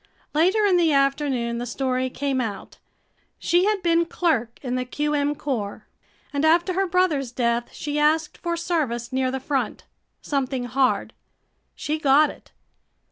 [0.33, 2.79] Later in the afternoon the story came out.
[3.37, 5.13] She had been clerk in the Q.
[5.13, 5.35] M.
[5.35, 5.85] corps
[6.33, 9.83] and after her brother's death she asked for service near the front,
[10.19, 11.13] something hard.
[11.75, 12.51] She got it.